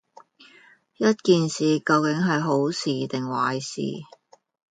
[0.97, 3.81] 一件事究竟係好事定係壞事